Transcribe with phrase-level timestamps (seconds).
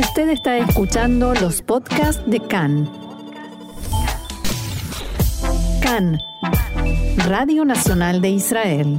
[0.00, 2.90] Usted está escuchando los podcasts de CAN.
[5.82, 6.18] CAN,
[7.18, 8.98] Radio Nacional de Israel.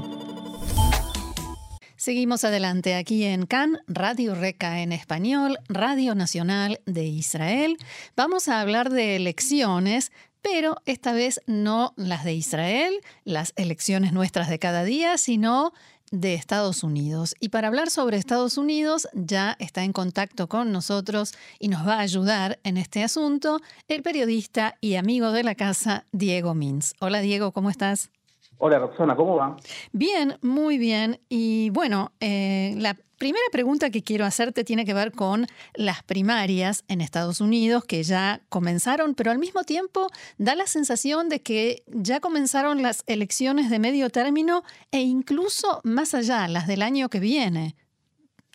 [1.95, 7.77] Seguimos adelante aquí en CAN, Radio Reca en español, Radio Nacional de Israel.
[8.15, 10.11] Vamos a hablar de elecciones,
[10.43, 12.93] pero esta vez no las de Israel,
[13.23, 15.73] las elecciones nuestras de cada día, sino
[16.11, 17.35] de Estados Unidos.
[17.39, 21.95] Y para hablar sobre Estados Unidos, ya está en contacto con nosotros y nos va
[21.95, 26.93] a ayudar en este asunto el periodista y amigo de la casa, Diego Mins.
[26.99, 28.11] Hola Diego, ¿cómo estás?
[28.57, 29.57] Hola Roxana, ¿cómo va?
[29.91, 31.19] Bien, muy bien.
[31.29, 36.83] Y bueno, eh, la primera pregunta que quiero hacerte tiene que ver con las primarias
[36.87, 40.07] en Estados Unidos que ya comenzaron, pero al mismo tiempo
[40.39, 46.15] da la sensación de que ya comenzaron las elecciones de medio término e incluso más
[46.15, 47.75] allá, las del año que viene.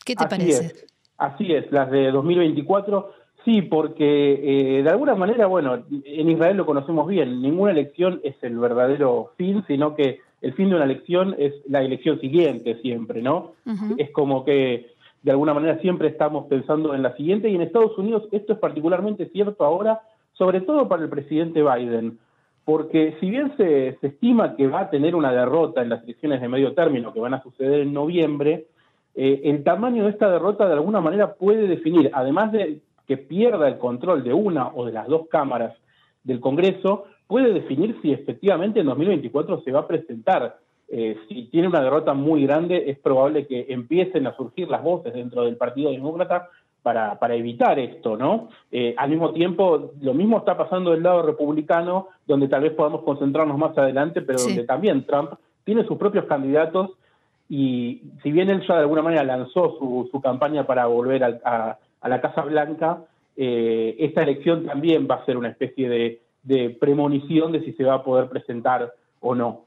[0.05, 0.73] ¿Qué te parece?
[1.17, 3.13] Así es, las de 2024
[3.45, 8.35] Sí, porque eh, de alguna manera, bueno, en Israel lo conocemos bien, ninguna elección es
[8.41, 13.21] el verdadero fin, sino que el fin de una elección es la elección siguiente siempre,
[13.21, 13.53] ¿no?
[13.97, 14.91] Es como que
[15.23, 18.59] de alguna manera siempre estamos pensando en la siguiente y en Estados Unidos esto es
[18.59, 20.01] particularmente cierto ahora,
[20.33, 22.19] sobre todo para el presidente Biden,
[22.65, 26.41] porque si bien se, se estima que va a tener una derrota en las elecciones
[26.41, 28.67] de medio término que van a suceder en noviembre,
[29.15, 33.67] eh, el tamaño de esta derrota de alguna manera puede definir, además de que pierda
[33.67, 35.73] el control de una o de las dos cámaras
[36.27, 40.57] del Congreso puede definir si efectivamente en 2024 se va a presentar.
[40.89, 45.13] Eh, si tiene una derrota muy grande, es probable que empiecen a surgir las voces
[45.13, 46.49] dentro del Partido Demócrata
[46.81, 48.49] para, para evitar esto, ¿no?
[48.71, 53.03] Eh, al mismo tiempo, lo mismo está pasando del lado republicano, donde tal vez podamos
[53.03, 55.31] concentrarnos más adelante, pero donde también Trump
[55.65, 56.91] tiene sus propios candidatos
[57.49, 61.77] y si bien él ya de alguna manera lanzó su, su campaña para volver a,
[62.01, 62.99] a la Casa Blanca,
[63.39, 66.21] eh, esta elección también va a ser una especie de,
[66.79, 69.65] premonición de si se va a poder presentar o no.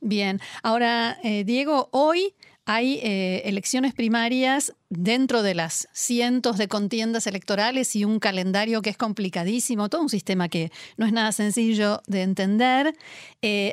[0.00, 2.34] Bien, ahora eh, Diego, hoy
[2.66, 8.90] hay eh, elecciones primarias dentro de las cientos de contiendas electorales y un calendario que
[8.90, 12.92] es complicadísimo, todo un sistema que no es nada sencillo de entender.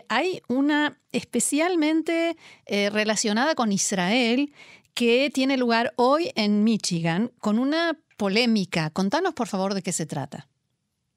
[0.07, 2.37] hay una especialmente
[2.67, 4.51] relacionada con Israel
[4.93, 8.89] que tiene lugar hoy en Michigan con una polémica.
[8.91, 10.47] Contanos, por favor, de qué se trata.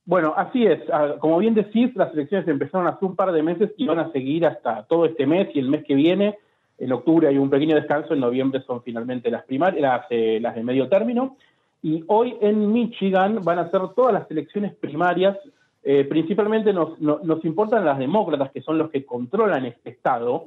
[0.04, 0.80] Bueno, así es.
[0.92, 4.10] Ah, como bien decís, las elecciones empezaron hace un par de meses y van a
[4.12, 6.38] seguir hasta todo este mes y el mes que viene.
[6.78, 10.54] En octubre hay un pequeño descanso, en noviembre son finalmente las primarias, las, eh, las
[10.54, 11.36] de medio término.
[11.82, 15.36] Y hoy en Michigan van a ser todas las elecciones primarias
[15.82, 20.44] eh, principalmente nos, nos, importan las demócratas, que son los que controlan este Estado,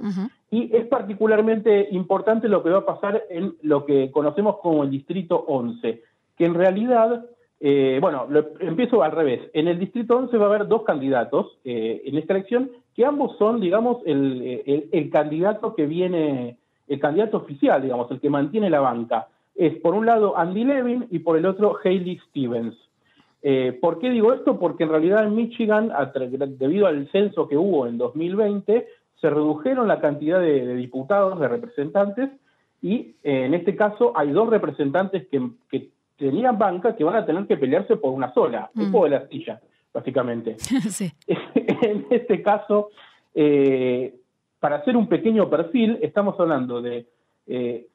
[0.52, 4.92] y es particularmente importante lo que va a pasar en lo que conocemos como el
[4.92, 6.04] Distrito 11,
[6.38, 7.26] que en realidad,
[7.60, 8.28] eh, bueno,
[8.60, 12.34] empiezo al revés, en el Distrito 11 va a haber dos candidatos eh, en esta
[12.34, 16.58] elección, que ambos son, digamos, el, el candidato que viene,
[16.88, 19.28] el candidato oficial, digamos, el que mantiene la banca.
[19.56, 22.76] Es por un lado Andy Levin y por el otro Hailey Stevens.
[23.46, 24.58] Eh, ¿Por qué digo esto?
[24.58, 25.92] Porque en realidad en Michigan,
[26.58, 28.88] debido al censo que hubo en 2020,
[29.20, 32.30] se redujeron la cantidad de, diputados, de representantes,
[32.82, 35.90] y eh, en este caso hay dos representantes que,
[36.24, 38.92] tenían banca que van a tener que pelearse por una sola, mm.
[39.04, 39.62] de la silla,
[39.94, 40.58] básicamente.
[41.28, 42.90] en este caso,
[43.34, 44.16] eh,
[44.60, 47.08] para hacer un pequeño perfil, estamos hablando de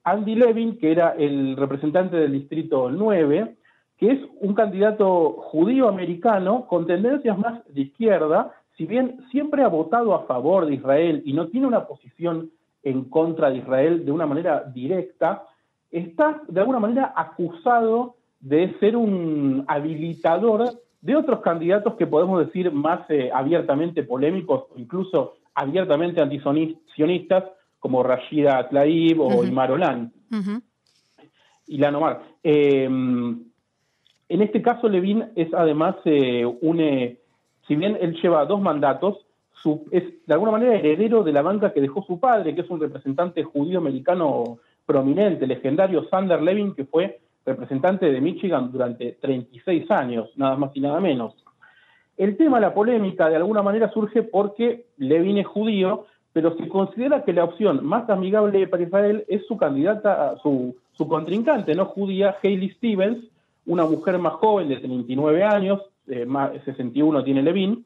[0.04, 3.54] Andy Levin, que era el representante del Distrito 9,
[3.98, 9.68] que es un candidato judío americano con tendencias más de izquierda, si bien siempre ha
[9.68, 12.50] votado a favor de Israel y no tiene una posición
[12.84, 15.42] en contra de Israel de una manera directa,
[15.90, 22.72] está de alguna manera acusado de ser un habilitador de otros candidatos que podemos decir
[22.72, 27.44] más eh, abiertamente polémicos, incluso abiertamente antisionistas,
[27.78, 30.12] como Rashida Tlaib o Imar Olan.
[31.66, 32.22] Y la Omar.
[32.42, 32.88] Eh,
[34.28, 37.18] en este caso, Levin es además eh, un, eh,
[37.66, 39.16] si bien él lleva dos mandatos,
[39.90, 42.80] es de alguna manera heredero de la banca que dejó su padre, que es un
[42.80, 50.30] representante judío americano prominente, legendario Sander Levin, que fue representante de Michigan durante 36 años,
[50.36, 51.34] nada más y nada menos.
[52.16, 57.24] El tema, la polémica, de alguna manera surge porque Levin es judío, pero se considera
[57.24, 62.70] que la opción más amigable para Israel es su candidata, su, contrincante no judía, Hailey
[62.70, 63.24] Stevens,
[63.66, 67.84] una mujer más joven de 39 años, eh, más, 61 tiene Levin,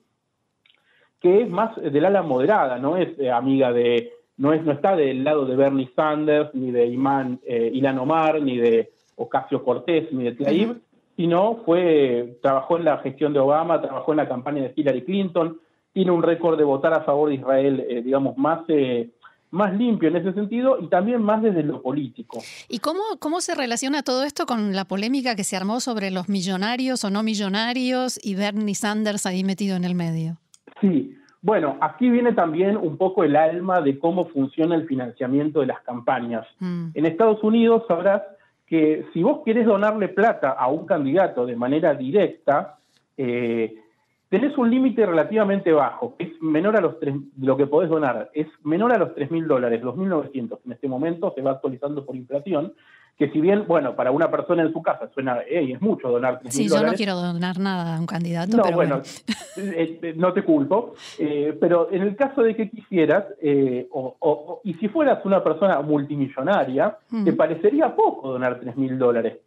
[1.20, 4.96] que es más del ala moderada, no es eh, amiga de, no es, no está
[4.96, 8.90] del lado de Bernie Sanders, ni de Iman, eh, Ilan Omar, ni de
[9.22, 10.80] Ocasio Cortés ni de Tlaib,
[11.16, 15.60] sino fue, trabajó en la gestión de Obama, trabajó en la campaña de Hillary Clinton,
[15.92, 19.10] tiene un récord de votar a favor de Israel, eh, digamos, más, eh,
[19.50, 22.40] más limpio en ese sentido y también más desde lo político.
[22.68, 26.28] ¿Y cómo, cómo se relaciona todo esto con la polémica que se armó sobre los
[26.28, 30.38] millonarios o no millonarios y Bernie Sanders ahí metido en el medio?
[30.80, 35.66] Sí, bueno, aquí viene también un poco el alma de cómo funciona el financiamiento de
[35.66, 36.46] las campañas.
[36.60, 36.90] Mm.
[36.94, 38.22] En Estados Unidos sabrás
[38.72, 42.78] que si vos querés donarle plata a un candidato de manera directa,
[43.18, 43.74] eh,
[44.30, 48.30] tenés un límite relativamente bajo, que es menor a los tres, lo que podés donar,
[48.32, 52.06] es menor a los 3.000 mil dólares, los 1.900 en este momento, se va actualizando
[52.06, 52.72] por inflación,
[53.18, 56.40] que si bien, bueno, para una persona en su casa suena, hey, es mucho donar
[56.48, 58.56] Sí, yo no quiero donar nada a un candidato.
[58.56, 59.02] No, pero bueno,
[59.56, 63.24] eh, eh, no te culpo, eh, pero en el caso de que quisieras,
[63.90, 67.24] o, y si fueras una persona multimillonaria, mm.
[67.24, 69.38] te parecería poco donar tres mil dólares.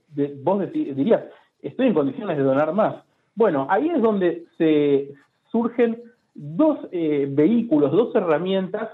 [0.44, 1.24] Vos dirías,
[1.62, 2.96] estoy en condiciones de donar más.
[3.34, 5.12] Bueno, ahí es donde se
[5.52, 6.02] surgen
[6.34, 8.90] dos vehículos, dos herramientas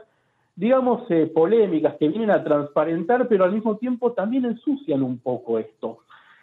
[0.61, 5.57] digamos, eh, polémicas que vienen a transparentar, pero al mismo tiempo también ensucian un poco
[5.57, 6.01] esto.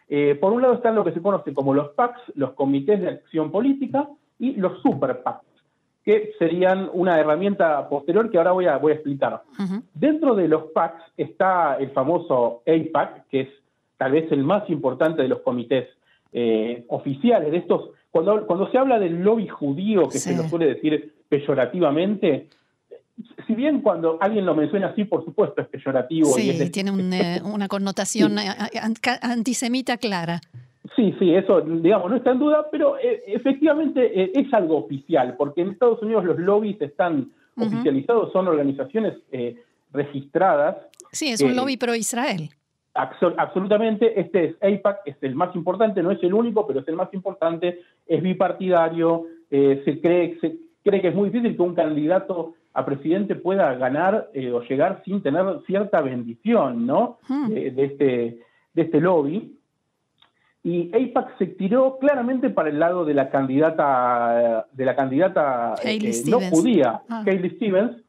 [0.09, 3.11] Eh, por un lado están lo que se conoce como los PACs, los comités de
[3.11, 4.09] acción política,
[4.41, 5.47] y los super PACs,
[6.05, 9.43] que serían una herramienta posterior que ahora voy a, voy a explicar.
[9.94, 13.49] Dentro de los PACs está el famoso APAC, que es
[13.99, 15.87] tal vez el más importante de los comités
[16.32, 20.67] eh, oficiales, de estos, cuando, cuando se habla del lobby judío, que se lo suele
[20.67, 22.49] decir peyorativamente,
[23.47, 26.29] si bien cuando alguien lo menciona así, por supuesto, es peyorativo.
[26.29, 28.50] Sí, y tiene eh, una connotación eh,
[29.23, 30.41] antisemita clara.
[30.94, 35.62] Sí, sí, eso, digamos, no está en duda, pero eh, efectivamente es algo oficial, porque
[35.62, 39.15] en Estados Unidos los lobbies están oficializados, son organizaciones
[39.93, 40.76] registradas.
[41.12, 42.50] Sí, es un lobby pro-Israel.
[42.94, 46.94] absolutamente, este es AIPAC, es el más importante, no es el único, pero es el
[46.94, 52.55] más importante, es bipartidario, se, cree, se cree que es muy difícil que un candidato
[52.75, 57.19] a presidente pueda ganar eh, o llegar sin tener cierta bendición, ¿no?
[57.29, 57.49] Hmm.
[57.49, 58.38] De, este,
[58.75, 59.55] de este lobby.
[60.62, 66.23] Y AIPAC se tiró claramente para el lado de la candidata, de la candidata eh,
[66.26, 67.25] no judía, ah.
[67.25, 68.03] Stevens,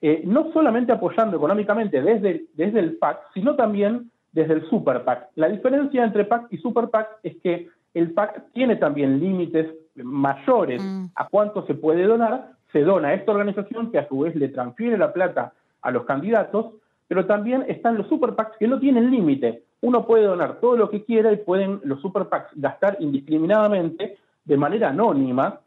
[0.00, 5.30] eh, no solamente apoyando económicamente desde, desde el PAC, sino también desde el Super PAC.
[5.34, 9.66] La diferencia entre PAC y Super PAC es que el PAC tiene también límites
[9.96, 11.06] mayores hmm.
[11.14, 14.48] a cuánto se puede donar, se dona a esta organización que a su vez le
[14.48, 16.74] transfiere la plata a los candidatos,
[17.08, 19.62] pero también están los super PACs que no tienen límite.
[19.80, 24.56] Uno puede donar todo lo que quiera y pueden los super PACs gastar indiscriminadamente de
[24.58, 25.60] manera anónima,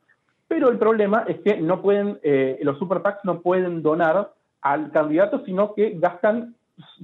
[0.47, 4.29] pero el problema es que no pueden, eh, los super PACs no pueden donar
[4.61, 6.53] al candidato, sino que gastan,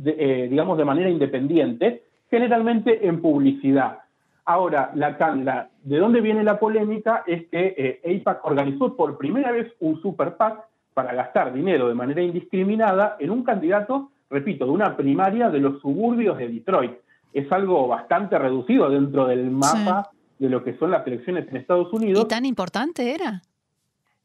[0.06, 4.02] eh, digamos, de manera independiente, generalmente en publicidad.
[4.46, 7.24] Ahora, la, ¿de dónde viene la polémica?
[7.26, 10.64] Es que eh, AIPAC organizó por primera vez un super PAC
[10.94, 15.82] para gastar dinero de manera indiscriminada en un candidato, repito, de una primaria de los
[15.82, 16.94] suburbios de Detroit.
[17.34, 21.92] Es algo bastante reducido dentro del mapa de lo que son las elecciones en Estados
[21.92, 22.24] Unidos.
[22.24, 23.42] ¿Y tan importante era?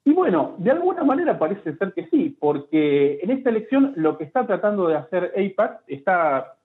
[0.05, 4.25] Y bueno, de alguna manera parece ser que sí, porque en esta elección lo que
[4.25, 6.57] está tratando de hacer AIPAC está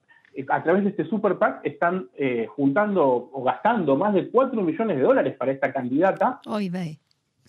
[0.48, 4.96] a través de este Super PAC están eh, juntando o gastando más de 4 millones
[4.96, 6.40] de dólares para esta candidata.
[6.46, 6.98] Hoy ve.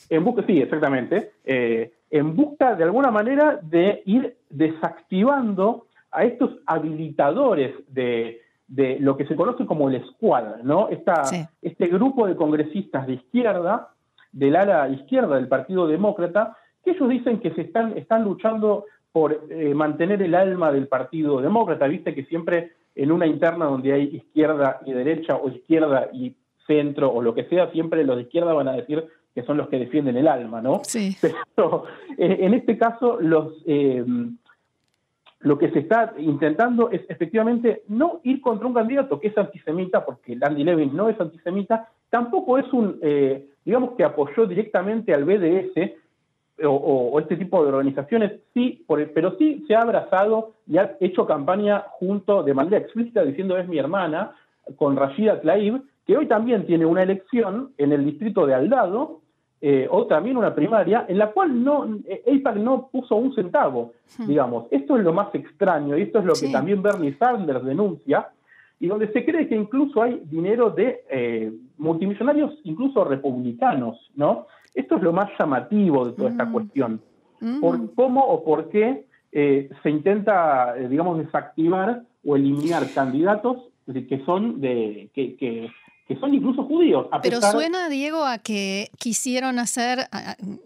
[0.10, 1.32] En busca, sí, exactamente.
[1.44, 8.42] Eh, en busca de alguna manera de ir desactivando a estos habilitadores de,
[9.00, 10.90] lo que se conoce como el Squad, ¿no?
[10.90, 11.24] Esta,
[11.62, 13.90] Este grupo de congresistas de izquierda,
[14.32, 19.48] del ala izquierda del Partido Demócrata, que ellos dicen que se están, están luchando por
[19.50, 21.88] eh, mantener el alma del Partido Demócrata.
[21.88, 26.36] Viste que siempre en una interna donde hay izquierda y derecha o izquierda y
[26.66, 29.70] centro o lo que sea, siempre los de izquierda van a decir que son los
[29.70, 30.82] que defienden el alma, ¿no?
[30.84, 31.16] Sí.
[31.56, 31.86] Pero
[32.18, 34.04] eh, en este caso los eh,
[35.39, 40.04] lo que se está intentando es efectivamente no ir contra un candidato que es antisemita,
[40.04, 43.00] porque Landy Levin no es antisemita, tampoco es un,
[43.63, 45.92] digamos que apoyó directamente al BDS,
[46.66, 48.84] o, este tipo de organizaciones, sí,
[49.14, 53.68] pero sí se ha abrazado y ha hecho campaña junto de manera explícita diciendo es
[53.68, 54.36] mi hermana,
[54.76, 59.22] con Rashida Tlaib, que hoy también tiene una elección en el distrito de Aldado,
[59.60, 61.88] eh, o también una primaria, en la cual no
[62.28, 64.28] AIPAC no puso un centavo, hmm.
[64.28, 64.66] digamos.
[64.70, 68.30] Esto es lo más extraño y esto es lo que también Bernie Sanders denuncia,
[68.80, 74.48] y donde se cree que incluso hay dinero de eh, multimillonarios, incluso republicanos, ¿no?
[74.74, 76.52] Esto es lo más llamativo de toda esta mm.
[76.52, 77.02] cuestión.
[77.40, 77.60] Mm.
[77.60, 84.22] Por cómo o por qué eh, se intenta, eh, digamos, desactivar o eliminar candidatos que
[84.26, 85.70] son de que, que
[86.08, 87.08] que son incluso judíos.
[87.22, 90.08] Pero suena, Diego, a que quisieron hacer,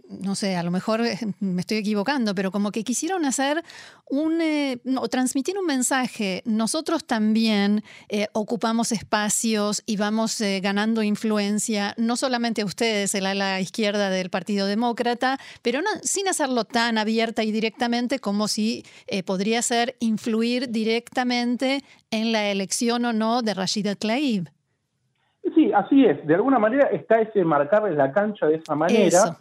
[0.07, 3.63] no sé, a lo mejor eh, me estoy equivocando, pero como que quisieron hacer
[4.07, 6.43] un, eh, o transmitir un mensaje.
[6.45, 13.59] Nosotros también eh, ocupamos espacios y vamos ganando influencia, no solamente a ustedes, el ala
[13.59, 18.85] izquierda del Partido Demócrata, pero sin hacerlo tan abierta y directamente como si
[19.25, 24.51] podría ser influir directamente en la elección o no de Rashida Tlaib.
[25.71, 26.25] Sí, así es.
[26.25, 29.37] De alguna manera está ese marcarles la cancha de esa manera.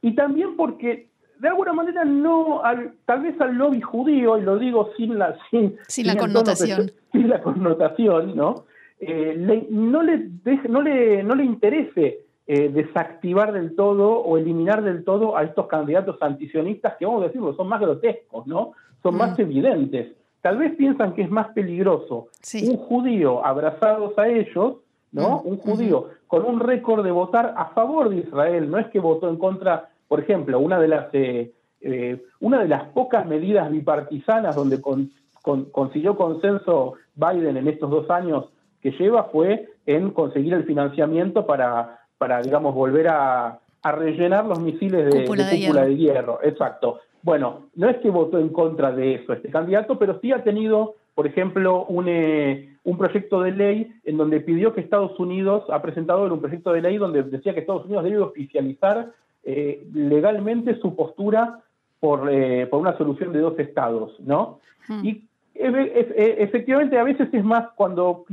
[0.00, 1.08] Y también porque
[1.38, 2.62] de alguna manera no,
[3.04, 6.92] tal vez al lobby judío, y lo digo sin la, sin, sin la connotación.
[7.12, 8.64] sin la connotación, ¿no?
[9.00, 10.28] Eh, no, le
[10.68, 15.66] no, le, no le interese eh, desactivar del todo o eliminar del todo a estos
[15.66, 18.74] candidatos antisionistas que, vamos a decirlo, son más grotescos, ¿no?
[19.02, 19.42] Son más mm.
[19.42, 20.12] evidentes.
[20.42, 22.28] Tal vez piensan que es más peligroso
[22.62, 24.76] un judío abrazados a ellos
[25.12, 25.40] ¿no?
[25.42, 29.28] Un judío con un récord de votar a favor de Israel, no es que votó
[29.28, 31.52] en contra, por ejemplo, una de las, eh,
[31.82, 38.46] eh, una de las pocas medidas bipartisanas donde consiguió consenso Biden en estos dos años
[38.80, 45.12] que lleva fue en conseguir el financiamiento para, para digamos, volver a, rellenar los misiles
[45.12, 45.44] de cúpula,
[45.84, 46.38] de, hierro.
[46.42, 47.00] Exacto.
[47.22, 50.94] Bueno, no es que votó en contra de eso este candidato, pero sí ha tenido,
[51.14, 55.82] por ejemplo, un, eh, un proyecto de ley en donde pidió que Estados Unidos, ha
[55.82, 59.12] presentado un proyecto de ley donde decía que Estados Unidos debe oficializar
[59.44, 61.60] eh, legalmente su postura
[62.00, 64.58] por, eh, por una solución de dos estados, ¿no?
[64.88, 65.04] Hmm.
[65.04, 68.24] Y efectivamente a veces es más cuando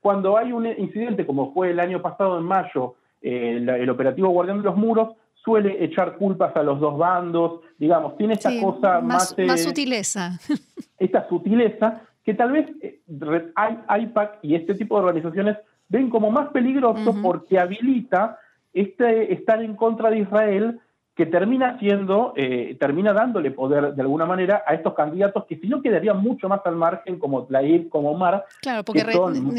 [0.00, 4.58] cuando hay un incidente como fue el año pasado en mayo, eh, el operativo Guardián
[4.58, 9.36] de los Muros, suele echar culpas a los dos bandos, digamos, tiene esta cosa más...
[9.38, 10.38] Más sutileza.
[10.98, 13.00] Esta sutileza, que tal vez eh,
[13.88, 15.58] AIPAC y este tipo de organizaciones
[15.88, 18.38] ven como más peligroso porque habilita
[18.72, 20.80] este estar en contra de Israel
[21.14, 25.68] que termina siendo, eh, termina dándole poder de alguna manera a estos candidatos que si
[25.68, 28.44] no quedarían mucho más al margen, como Tlaib, como Omar.
[28.60, 29.04] Claro, porque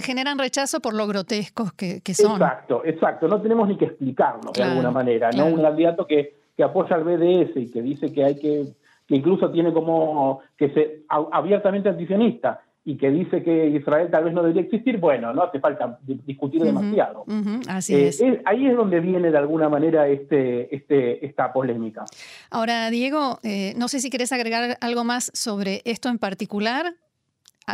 [0.02, 2.34] generan rechazo por lo grotescos que, son.
[2.34, 3.28] Exacto, exacto.
[3.28, 5.32] No tenemos ni que explicarnos de alguna manera.
[5.32, 5.46] ¿no?
[5.46, 8.66] Un candidato que, que apoya al BDS y que dice que hay que
[9.08, 14.34] que incluso tiene como que se abiertamente antisionista y que dice que Israel tal vez
[14.34, 17.25] no debería existir, bueno, no hace falta discutir demasiado.
[17.68, 18.24] así eh, es.
[18.46, 22.06] Ahí es donde viene de alguna manera este, este, esta polémica.
[22.51, 26.94] Ahora, Diego, eh, no sé si querés agregar algo más sobre esto en particular.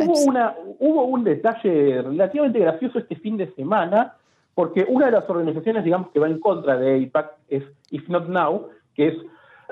[0.00, 4.14] Hubo, una, hubo un detalle relativamente gracioso este fin de semana,
[4.54, 8.28] porque una de las organizaciones, digamos, que va en contra de AIPAC es If Not
[8.28, 9.14] Now, que es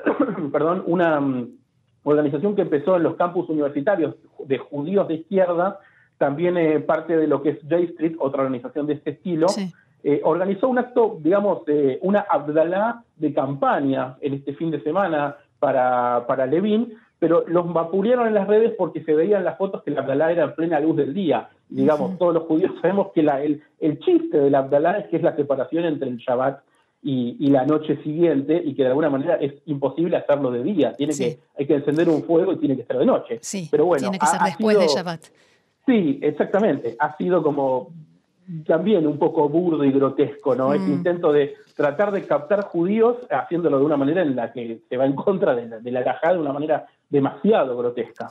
[0.53, 1.60] perdón, una mm,
[2.05, 4.15] organización que empezó en los campus universitarios
[4.45, 5.81] de judíos de izquierda,
[6.19, 9.47] también eh, parte de lo que es J Street, otra organización de este estilo,
[10.03, 15.37] eh, organizó un acto, digamos, de una Abdalá de campaña en este fin de semana
[15.59, 19.91] para, para Levin, pero los vapulearon en las redes porque se veían las fotos que
[19.91, 21.51] la Abdalá era en plena luz del día.
[21.69, 25.17] Digamos, todos los judíos sabemos que la, el, el chiste de la Abdalá es que
[25.17, 26.61] es la separación entre el Shabbat
[27.03, 30.93] y, la noche siguiente y que de alguna manera es imposible hacerlo de día.
[30.95, 33.39] Tiene que, hay que encender un fuego y tiene que ser de noche.
[33.41, 35.25] Sí, Pero bueno, tiene que ser después de Shabbat.
[35.87, 36.97] Sí, exactamente.
[36.99, 37.93] Ha sido como
[38.67, 40.73] también un poco burdo y grotesco, ¿no?
[40.75, 44.97] Este intento de tratar de captar judíos haciéndolo de una manera en la que se
[44.97, 48.31] va en contra de la, de la de una manera demasiado grotesca.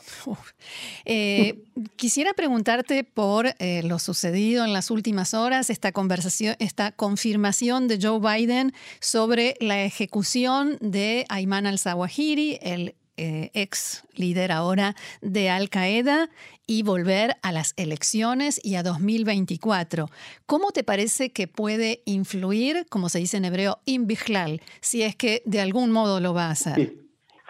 [1.06, 1.64] Eh,
[1.96, 8.00] quisiera preguntarte por eh, lo sucedido en las últimas horas, esta conversación, esta confirmación de
[8.02, 15.70] Joe Biden sobre la ejecución de Ayman al-Zawahiri, el eh, ex líder ahora de Al
[15.70, 16.30] Qaeda
[16.66, 20.06] y volver a las elecciones y a 2024.
[20.46, 25.42] ¿Cómo te parece que puede influir, como se dice en hebreo, inbijlal, si es que
[25.46, 26.94] de algún modo lo va a hacer?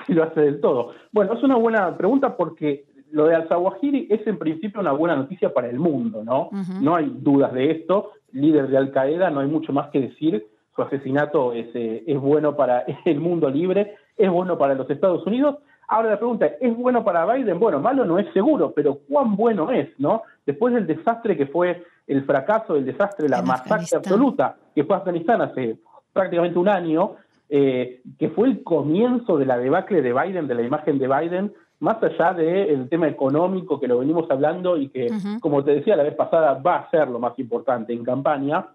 [0.07, 0.93] si lo hace del todo.
[1.11, 5.53] Bueno, es una buena pregunta porque lo de Al-Zawahiri es en principio una buena noticia
[5.53, 6.49] para el mundo, ¿no?
[6.81, 8.13] No hay dudas de esto.
[8.31, 10.47] Líder de Al-Qaeda, no hay mucho más que decir.
[10.75, 15.25] Su asesinato es, eh, es bueno para el mundo libre, es bueno para los Estados
[15.25, 15.55] Unidos.
[15.87, 17.59] Ahora la pregunta es, ¿es bueno para Biden?
[17.59, 20.21] Bueno, malo no es seguro, pero ¿cuán bueno es, no?
[20.45, 25.41] Después del desastre que fue el fracaso, el desastre, la masacre absoluta que fue Afganistán
[25.41, 25.77] hace
[26.13, 27.15] prácticamente un año,
[27.49, 31.53] eh, que fue el comienzo de la debacle de Biden, de la imagen de Biden,
[31.79, 35.07] más allá del tema económico que lo venimos hablando y que,
[35.39, 38.67] como te decía la vez pasada, va a ser lo más importante en campaña.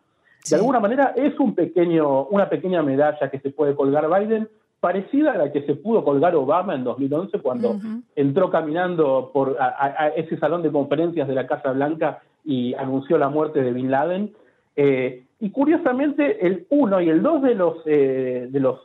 [0.49, 4.49] De alguna manera es un pequeño, una pequeña medalla que se puede colgar Biden,
[4.85, 7.79] parecida a la que se pudo colgar Obama en 2011 cuando
[8.15, 13.31] entró caminando por a, ese salón de conferencias de la Casa Blanca y anunció la
[13.31, 14.35] muerte de Bin Laden.
[14.77, 18.79] Eh, y curiosamente, el 1 y el 2 de los, eh, de, los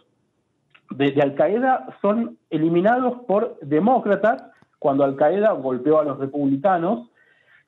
[0.91, 4.41] de, Al Qaeda son eliminados por demócratas
[4.79, 7.09] cuando Al Qaeda golpeó a los republicanos.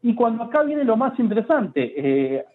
[0.02, 2.46] Y cuando acá viene lo más interesante, eh,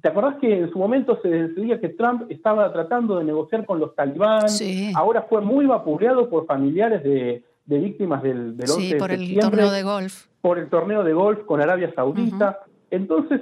[0.00, 3.80] ¿te acordás que en su momento se decía que Trump estaba tratando de negociar con
[3.80, 4.46] los talibán?
[4.94, 9.70] Ahora fue muy vapuleado por familiares de, víctimas del, del 11 sí, por el torneo
[9.70, 10.26] de golf.
[10.40, 12.60] Por el torneo de golf con Arabia Saudita.
[12.90, 13.40] Entonces,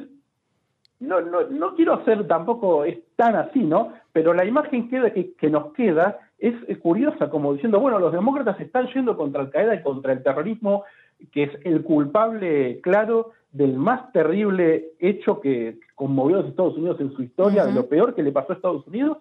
[1.01, 3.93] no, no, no quiero hacer tampoco, es tan así, ¿no?
[4.13, 8.59] Pero la imagen queda, que, que nos queda es, curiosa, como diciendo, bueno, los demócratas
[8.61, 10.85] están yendo contra Al Qaeda y contra el terrorismo,
[11.33, 17.13] que es el culpable claro del más terrible hecho que conmovió a Estados Unidos en
[17.13, 19.19] su historia, de lo peor que le pasó a Estados Unidos,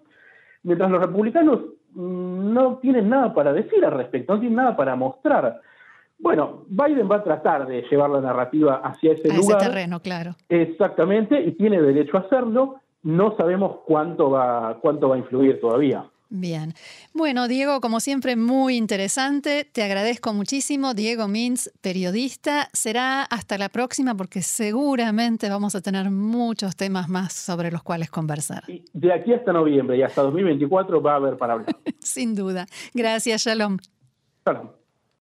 [0.62, 1.60] mientras los republicanos
[1.94, 5.60] no tienen nada para decir al respecto, no tienen nada para mostrar.
[6.18, 9.62] Bueno, Biden va a tratar de llevar la narrativa hacia ese lugar.
[9.62, 10.32] Ese terreno, claro.
[10.48, 12.76] Exactamente, y tiene derecho a hacerlo.
[13.02, 16.04] No sabemos cuánto va, cuánto va a influir todavía.
[16.30, 16.74] Bien.
[17.12, 19.64] Bueno, Diego, como siempre, muy interesante.
[19.64, 20.94] Te agradezco muchísimo.
[20.94, 22.68] Diego Mins, periodista.
[22.72, 28.10] Será hasta la próxima porque seguramente vamos a tener muchos temas más sobre los cuales
[28.10, 28.62] conversar.
[28.92, 31.76] de aquí hasta noviembre y hasta 2024 va a haber para hablar.
[31.98, 32.66] Sin duda.
[32.94, 33.78] Gracias, Shalom.
[34.46, 34.79] Shalom.